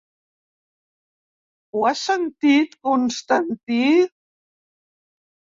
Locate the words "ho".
1.75-1.83